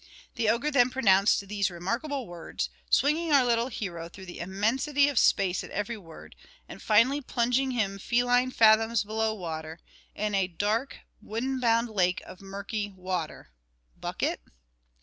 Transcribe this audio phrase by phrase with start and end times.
[0.33, 5.19] The ogre then pronounced these remarkable words, swinging our little hero through the immensity of
[5.19, 6.35] space at every word,
[6.67, 9.79] and finally plunging him feline fathoms below water,
[10.15, 13.51] in a dark wooden bound lake of murky water
[13.95, 14.41] (bucket?).